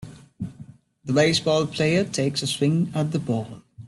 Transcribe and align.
The 1.05 1.13
baseball 1.13 1.67
player 1.67 2.03
takes 2.03 2.41
a 2.41 2.47
swing 2.47 2.91
at 2.95 3.11
the 3.11 3.19
ball. 3.19 3.61